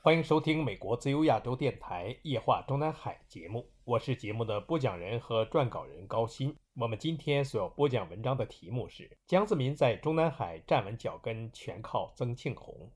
[0.00, 6.54] 欢迎收听美国自由亚洲电台《夜话中南海》节目，我是节目的播讲人和撰稿人高鑫。
[6.76, 12.88] 我们今天所要播讲文章的题目是“江泽民在中南海站稳脚跟，全靠曾庆红”。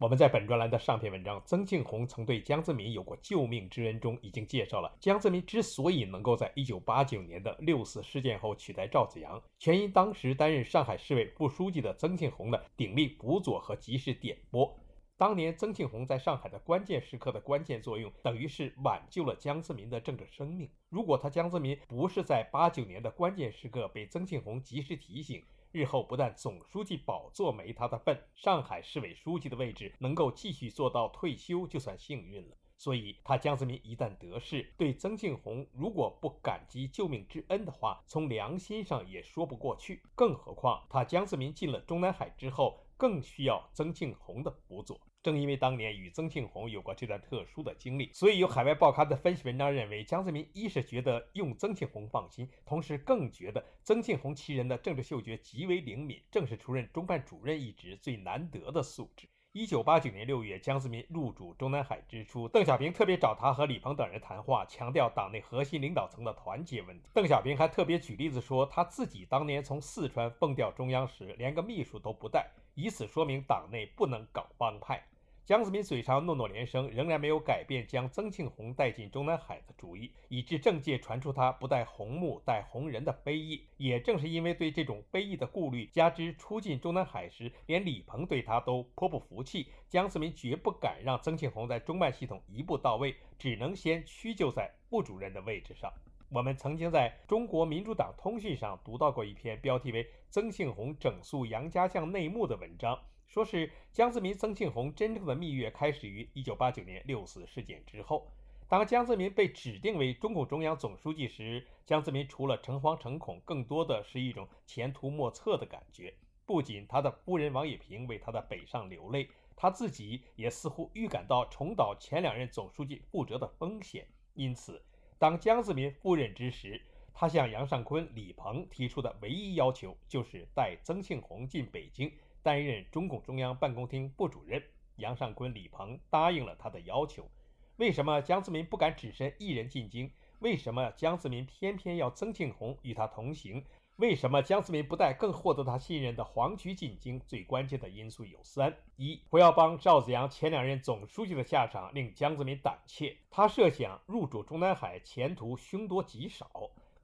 [0.00, 14.76] 我们在本专栏的上篇文章《曾庆红曾对江泽民有过救命之恩》中，已经介绍了江泽民之所以能够在1989年的六四事件后取代赵紫阳，全因当时担任上海市委副书记的曾庆红的鼎力辅佐和及时点拨。
[15.20, 20.66] 当年曾庆红在上海的关键时刻的关键作用，等于是挽救了江泽民的政治生命。
[20.88, 32.56] 如果他江泽民不是在八九年的关键时刻被曾庆红及时提醒，日后不但总书记宝座没他的份，上海市委书记的位置能够继续做到退休就算幸运了。
[32.78, 40.02] 所以，他江泽民一旦得势，对曾庆红如果不感激救命之恩的话，从良心上也说不过去。
[40.14, 44.98] 更何况，他江泽民进了中南海之后，更需要曾庆红的辅佐。
[45.22, 59.28] 正因为当年与曾庆红有过这段特殊的经历，所以有海外报刊的分析文章认为，江泽民一是觉得用曾庆红放心，同时更觉得曾庆红其人的政治嗅觉极为灵敏，正是出任中办主任一职最难得的素质。
[59.52, 67.08] 一九八九年六月，江泽民入主中南海之初，邓小平特别找他和李鹏等人谈话，强调党内核心领导层的团结问题。
[67.12, 75.04] 邓小平还特别举例子说，他自己当年从四川奉调中央时，连个秘书都不带，以此说明党内不能搞帮派。
[75.50, 83.66] 江泽民嘴上诺诺连声，仍然没有改变将曾庆红带进中南海的主意，以致政界传出他不带红木带红人的非议。
[83.76, 95.92] 也正是因为对这种非议的顾虑，加之出进中南海时连李鹏对他都颇不服气，江泽民绝不敢让曾庆红在中办系统一步到位，只能先屈就在副主任的位置上。
[96.28, 102.96] 我们曾经在中国民主党通讯上读到过一篇标题为《曾庆红整肃杨家将内幕》的文章。
[103.30, 108.26] 说是江泽民、曾庆红真正的蜜月开始于1989年六四事件之后。
[108.66, 116.12] 当江泽民被指定为中共中央总书记时，江泽民除了诚惶诚恐，更多的是一种前途莫测的感觉。
[116.44, 124.08] 不仅他的夫人王冶平为他的北上流泪，他自己也似乎预感到重蹈前两任总书记覆辙的风险。
[124.34, 124.82] 因此，
[125.20, 126.82] 当江泽民赴任之时，
[127.14, 132.12] 他向杨尚昆、李鹏提出的唯一要求就是带曾庆红进北京。
[132.42, 134.62] 担任中共中央办公厅副主任，
[134.96, 137.28] 杨尚昆、李鹏答应了他的要求。
[137.76, 140.10] 为什么江泽民不敢只身一人进京？
[140.40, 143.64] 为什么江泽民偏偏要曾庆红与他同行？
[143.96, 147.20] 为什么江泽民不带更获得他信任的黄菊进京？
[147.26, 156.50] 最关键的因素有三：一、不要帮赵紫阳前两任总书记的下场令江泽民胆怯，他设想入主中南海前途凶多吉少，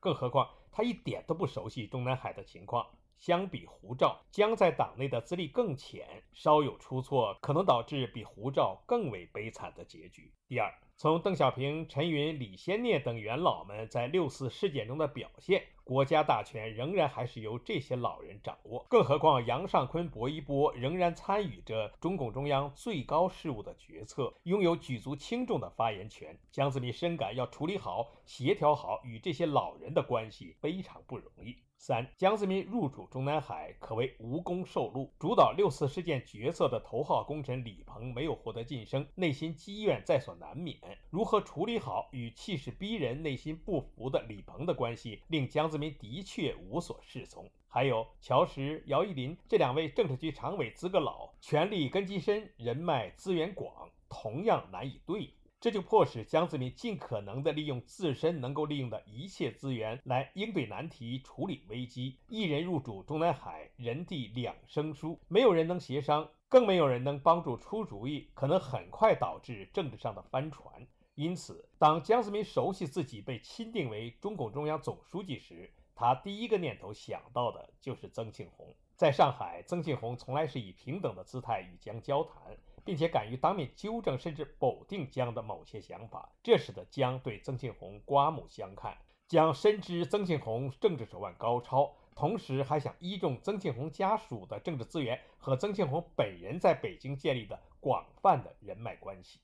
[0.00, 2.86] 更何况他一点都不熟悉中南海的情况。
[3.18, 10.32] 相比胡照，江在党内的资历更浅，稍有出错，可能导致比胡照更为悲惨的结局。
[10.46, 15.64] 第二，从邓小平、陈云、李先念等元老们在六四事件中的表现。
[15.82, 26.36] 国家大权仍然还是由这些老人掌握，更何况杨尚昆、薄一波仍然参与着中共中央最高事务的决策，拥有举足轻重的发言权。
[26.50, 31.56] 江泽民深感要处理好、协调好与这些老人的关系非常不容易。
[31.78, 40.76] 三，江泽民入主中南海可谓无功受禄，主导六四事件决策的头号功臣李鹏没有获得晋升，内心积怨在所难免。
[41.10, 45.76] 如何处理好与气势逼人、内心不服的李鹏的关系，令江泽。
[45.76, 55.45] 民的确无所适从，还有乔石、姚依林这两位政治局常委资格老，权力根基深，人脉资源广，同样难以对付。
[55.58, 62.18] 这就迫使江泽民尽可能地利用自身能够利用的一切资源来应对难题、处理危机。
[62.28, 70.86] 一人入主中南海，人地两生疏，没有人能协商，更没有人能帮助出主意，可能很快导致政治上的翻船。
[71.14, 78.76] 因此，当江泽民熟悉自己被钦定为中共中央总书记时，他第一个念头想到的就是曾庆红。
[78.94, 82.56] 在上海，曾庆红从来是以平等的姿态与江交谈，
[82.86, 88.96] 并且敢于当面纠正甚至否定江的某些想法，这使得江对曾庆红刮目相看。
[89.26, 99.40] 江深知曾庆红政治手腕高超，同时还想依重曾庆红家属的政治资源和曾庆红本人在北京建立的广泛的人脉关系。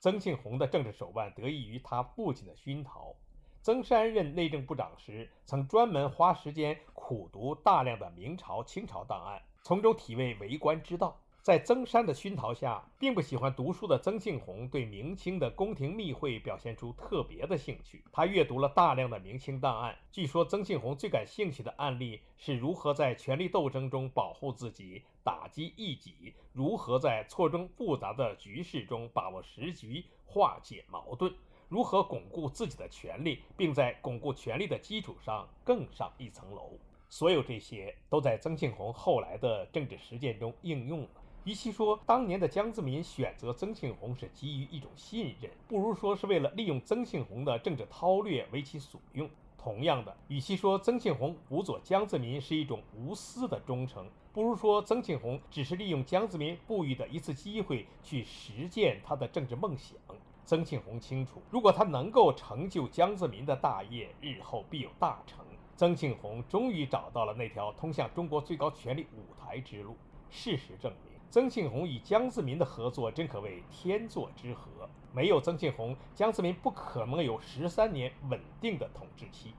[0.00, 3.14] 曾庆红的政治手腕得益于他父亲的熏陶。
[3.60, 11.18] 曾山任内政部长时，曾专门花时间苦读大量的明朝、清朝档案，从中体味为官之道。
[11.44, 18.02] 在曾山的熏陶下，并不喜欢读书的曾庆红对明清的宫廷密会表现出特别的兴趣。
[18.10, 19.94] 他阅读了大量的明清档案。
[20.10, 31.30] 据说，曾庆红最感兴趣的案例是如何在权力斗争中保护自己、打击异己；如何在错综复杂的局势中把握时局、化解矛盾；
[31.68, 36.78] 如何巩固自己的权利，并在巩固权力的基础上更上一层楼。
[37.10, 41.08] 所有这些都在曾庆红后来的政治实践中应用了。
[41.44, 49.28] 与其说当年的江泽民选择曾庆红是基于一种信任，不如说是为了利用曾庆红的政治韬略为其所用。
[49.58, 59.98] 同样的，与其说曾庆红辅佐江泽民是一种无私的忠诚，不如说曾庆红只是利用江泽民赋予的一次机会去实践他的政治梦想。
[60.46, 65.44] 曾庆红清楚，如果他能够成就江泽民的大业，日后必有大成。
[65.76, 69.96] 曾庆红终于找到了那条通向中国最高权力舞台之路。
[70.30, 71.13] 事实证明。
[71.34, 79.52] 曾庆红与江泽民的合作真可谓天作之合，没有曾庆红，江泽民不可能有十三年稳定的统治期。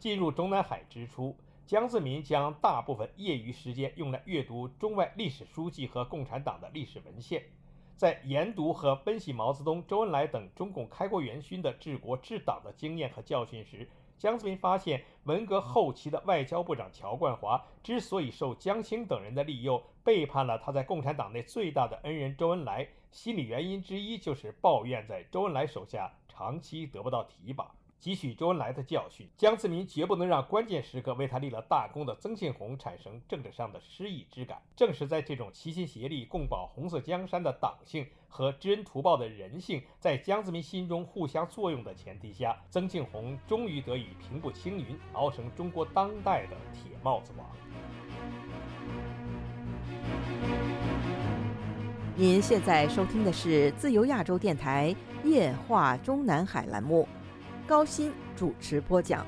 [0.00, 7.44] 进入中南海之初，江泽民将大部分业余时间用来阅读中外历史书籍和共产党的历史文献，
[7.94, 13.88] 在研读和分析毛泽东、周恩来等中共开国元勋的治国治党的经验和教训时。
[14.18, 27.70] 江泽民发现，文革后期的外交部长乔冠华之所以受江青等人的利诱，背叛了他在共产党内最大的恩人周恩来，心理原因之一就是抱怨在周恩来手下长期得不到提拔。
[28.00, 34.60] 汲取周恩来的教训，江泽民绝不能让关键时刻为他立了大功的曾庆红产生政治上的失意之感。
[34.76, 47.46] 正是在这种齐心协力共保红色江山的党性和知恩图报的人性在江泽民心中互相作用的前提下，曾庆红终于得以平步青云，熬成中国当代的铁帽子王。
[52.14, 54.94] 您现在收听的是自由亚洲电台
[55.24, 57.06] 夜话中南海栏目。
[57.66, 59.26] 高鑫主持播讲。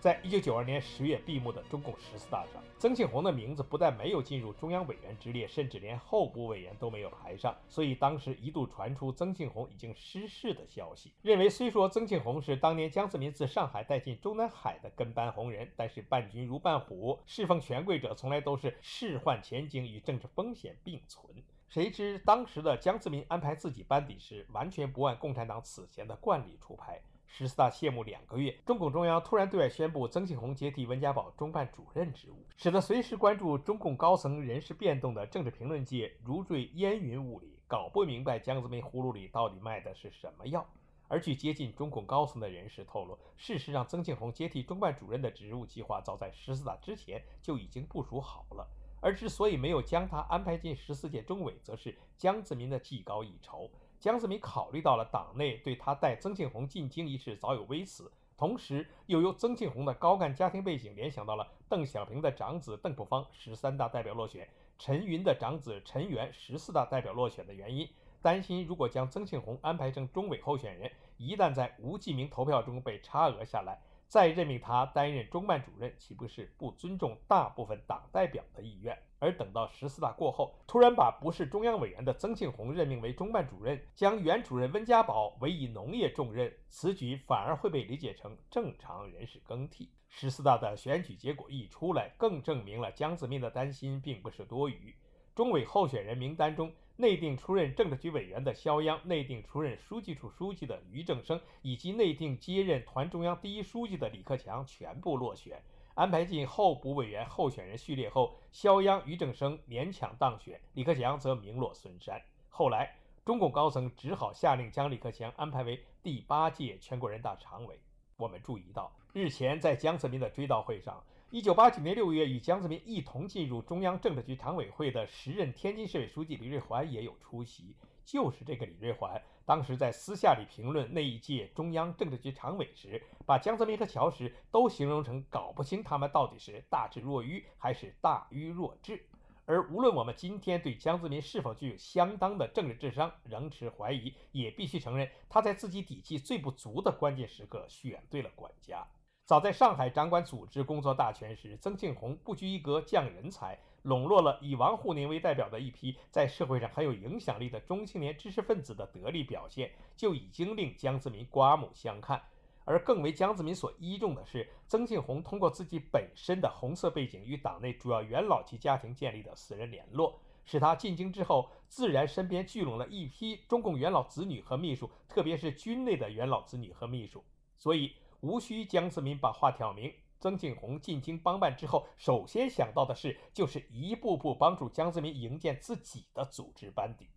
[0.00, 7.54] 在一九九二年十月闭幕的中共十四大上，曾庆红的名字不但没有进入中央委员之列，甚至连候补委员都没有排上。
[7.68, 21.22] 所以当时一度传出曾庆红已经失势的消息，认为虽说曾庆红是当年江泽民自上海带进中南海的跟班红人，但是伴君如伴虎，侍奉权贵者从来都是事换前景与政治风险并存。
[21.68, 27.02] 谁知当时的江泽民安排自己班底时，完全不按共产党此前的惯例出牌。
[27.32, 40.66] 十四大谢幕两个月，中共中央突然对外宣布曾庆红接替温家宝中办主任职务，使得随时关注中共高层人事变动的政治评论界如坠烟云雾里，搞不明白江泽民葫芦里到底卖的是什么药。
[41.06, 48.68] 而据接近中共高层的人士透露，事实上曾庆红接替中办主任的职务计划早在十四大之前就已经部署好了，
[49.00, 53.70] 而之所以没有将他安排进十四届中委，则是江泽民的技高一筹。
[54.00, 64.48] 江泽民考虑到了党内对他带曾庆红进京一事早有微词，同时又由曾庆红的高干家庭背景联想到了邓小平的长子邓朴方十三大代表落选，
[64.78, 67.86] 陈云的长子陈元十四大代表落选的原因，
[68.22, 73.78] 担心如果将曾庆红安排成中委候选人，一旦在无记名投票中被差额下来，
[74.08, 78.98] 再任命他担任中办主任，岂不是不尊重大部分党代表的意愿？
[79.20, 89.90] 而等到十四大过后，突然把不是中央委员的曾庆红任命为中办主任，将原主任温家宝委以农业重任，此举反而会被理解成正常人事更替。
[90.08, 94.92] 十四大的选举结果一出来，更证明了江泽民的担心并不是多余。
[95.34, 105.62] 中委候选人名单中，内定出任政治局委员的肖央，内定出任书记处书记的俞正声，以及内定接任团中央第一书记的李克强全部落选。
[106.00, 112.18] 安排进候补委员候选人序列后，肖央、俞正声勉强当选，李克强则名落孙山。
[112.48, 117.78] 后来，中共高层只好下令将李克强安排为第八届全国人大常委。
[118.16, 127.74] 我们注意到，日前在江泽民的追悼会上，1989年6月与江泽民一同进入中央政治局常委会的时任天津市委书记李瑞环也有出席。
[128.10, 139.06] 就是这个李瑞环，当时在私下里评论那一届中央政治局常委时，把江泽民和乔石都形容成搞不清他们到底是大智若愚还是大愚若智。
[139.46, 148.84] 而无论我们今天对江泽民是否具有相当的政治智商仍持怀疑，也必须承认他在自己底气最不足的关键时刻选对了管家。
[149.24, 162.22] 早在上海掌管组织工作大权时，曾庆红不拘一格降人才，笼络了以王沪宁为代表的一批在社会上很有影响力的中青年知识分子的得力表现，就已经令江泽民刮目相看。
[162.66, 177.24] 而更为江泽民所倚重的是，曾庆红通过自己本身的红色背景与党内主要元老级家庭建立的私人联络，使他进京之后自然身边聚拢了一批中共元老子女和秘书，特别是军内的元老子女和秘书。
[177.56, 187.08] 所以，无需江泽民把话挑明，曾庆红进京帮办之后，首先想到的事就是一步步帮助江泽民营建自己的组织班底。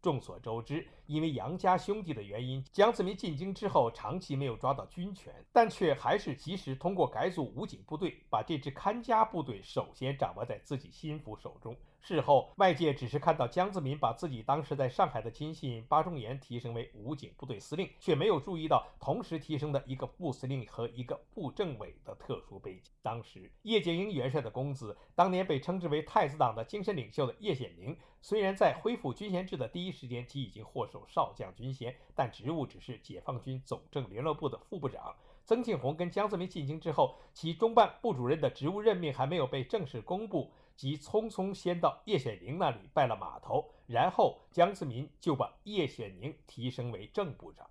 [0.00, 11.76] 众所周知，因为杨家兄弟的原因，江泽民进京之后长期没有抓到军权，但却还是及时通过改组武警部队，把这支看家部队首先掌握在自己心腹手中。
[12.00, 22.92] 事后，外界只是看到江泽民把自己当时在上海的亲信巴仲延提升为武警部队司令，却没有注意到同时提升的一个副司令和一个部政委的特殊背景。
[23.02, 35.14] 当时，叶剑英元帅的公子，当年被称之为太子党的精神领袖的叶显明，虽然在恢复军衔制的第一时间即已经获授少将军衔，但职务只是解放军总政联络部的副部长。
[35.44, 40.52] 曾庆红跟江泽民进京之后，其中办部主任的职务任命还没有被正式公布。
[40.78, 47.68] 即匆匆先到叶选宁那里拜了码头，然后江泽民就把叶选宁提升为正部长。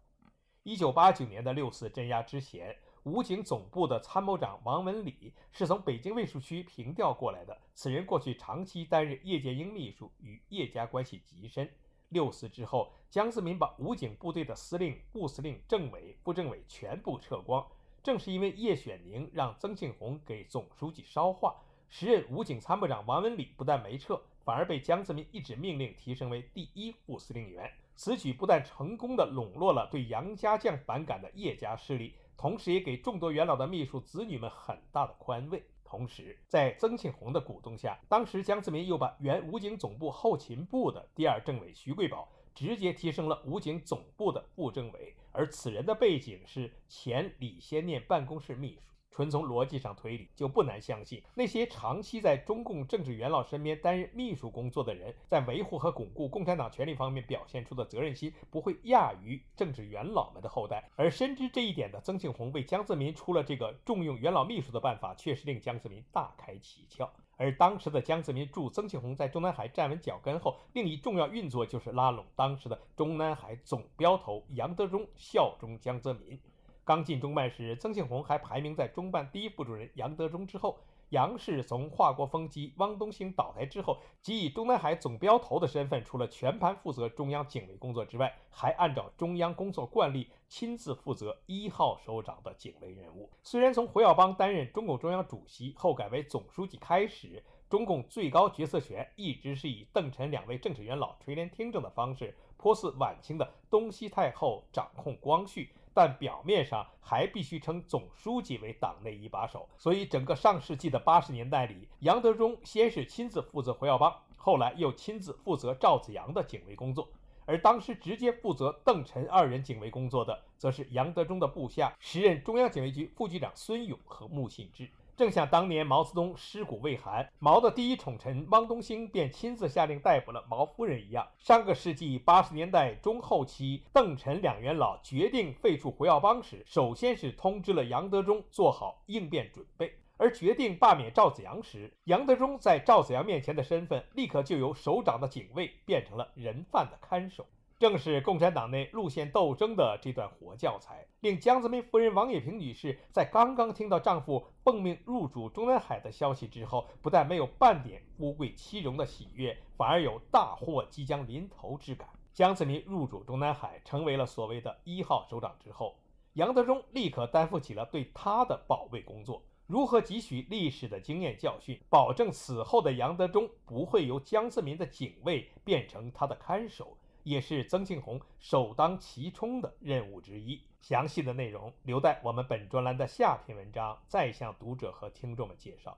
[0.63, 7.57] 一九八九年的六四镇压之前，武警总部的参谋长王文礼是从北京卫戍区平调过来的。
[7.73, 11.71] 此人过去长期担任叶剑英秘书，与叶家关系极深。
[12.09, 17.65] 六四之后，江泽民把武警部队的司令、部司令、政委、副政委全部撤光。
[18.03, 21.55] 正是因为叶选宁让曾庆红给总书记捎话。
[21.89, 27.71] 时任武警参谋长王文礼不但没撤，反而被江泽民一纸命令提升为第一副司令员。
[27.95, 35.63] 此举不但成功的笼络了对杨家将反感的叶家势力，同时也给众多元老的秘书子女们很大的宽慰。
[35.83, 48.81] 同时，在曾庆红的鼓动下，当时江泽民又把原武警总部后勤部的第二政委徐贵宝直接提升了武警总部的副政委，而此人的背景是前李先念办公室秘书。
[49.17, 60.87] 纯从逻辑上推理，就不难相信，那些长期在中共政治元老身边担任秘书工作的人，在维护和巩固共产党权力方面表现出的责任心，不会亚于政治元老们的后代。
[60.95, 67.09] 而深知这一点的曾庆红为江泽民出了这个重用元老秘书的办法，确实令江泽民大开奇窍。
[67.37, 76.39] 而当时的江泽民助曾庆红在中南海站稳脚跟后，另一重要运作就是拉拢当时的中南海总镖头杨德忠效忠江泽民。
[76.87, 80.79] 刚进中办时，曾庆红还排名在中办第一副主任杨德忠之后。
[81.09, 93.29] 杨氏从华国锋及汪东兴倒台之后，即以中南海总镖头的身份，除了全盘负责中央警卫工作之外，还按照中央工作惯例，亲自负责一号首长的警卫任务。
[93.41, 105.69] 虽然从胡耀邦担任中共中央主席后改为总书记开始，中共最高决策权一直是以邓陈两位政治元老垂帘听政的方式，颇似晚清的东西太后掌控光绪。
[105.97, 117.09] 但表面上还必须称总书记为党内一把手，所以整个上世纪的八十年代里，杨德忠先是亲自负责胡耀邦，后来又亲自负责赵子阳的警卫工作，
[117.47, 124.87] 而当时直接负责邓陈二人警卫工作的，则是杨德忠的部下，时任中央警卫局副局长孙勇和穆信之。
[125.17, 131.27] 正像当年毛泽东尸骨未寒，毛的第一宠臣汪东兴便亲自下令逮捕了毛夫人一样。
[131.39, 147.43] 上个世纪八十年代中后期，邓陈两元老决定废除胡耀邦时，首先是通知了杨德忠做好应变准备；而决定罢免赵子阳时，杨德忠在赵子阳面前的身份，立刻就由首长的警卫变成了人犯的看守。
[147.79, 162.09] 正是共产党内路线斗争的这段活教材，令江泽民夫人王冶萍女士在刚刚听到丈夫奉命入主中南海的消息之后，不但没有半点富贵妻荣的喜悦，反而有大祸即将临头之感。
[162.33, 165.95] 江泽民入主中南海，成为了所谓的一号首长之后，
[166.33, 169.43] 杨德忠立刻担负起了对他的保卫工作。
[169.67, 176.97] 如何汲取历史的经验教训，保证此后的杨德忠不会由江泽民的警卫变成他的看守？
[177.27, 180.61] 也是曾庆红首当其冲的任务之一。
[180.79, 185.97] 详细的内容留待我们本专栏的下篇文章再向读者和听众们介绍。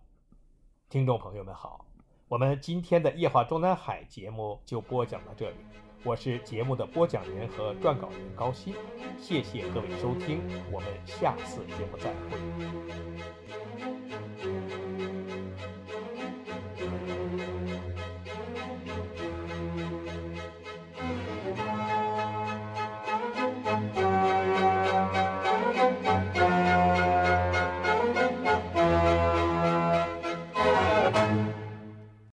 [0.89, 1.86] 听众朋友们好，
[2.27, 5.57] 我们今天的夜话中南海节目就播讲到这里。
[6.03, 8.74] 我是节目的播讲人和撰稿人高鑫，
[9.19, 12.12] 谢谢各位收听，我们下次节目再
[14.79, 14.88] 会。